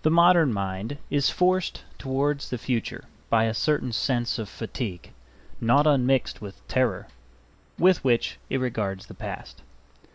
The 0.00 0.10
modern 0.10 0.54
mind 0.54 0.96
is 1.10 1.28
forced 1.28 1.84
towards 1.98 2.48
the 2.48 2.56
future 2.56 3.04
by 3.28 3.44
a 3.44 3.52
certain 3.52 3.92
sense 3.92 4.38
of 4.38 4.48
fatigue, 4.48 5.12
not 5.60 5.86
unmixed 5.86 6.40
with 6.40 6.66
terror, 6.66 7.08
with 7.78 8.02
which 8.02 8.38
it 8.48 8.56
regards 8.58 9.04
the 9.04 9.14
past. 9.14 9.60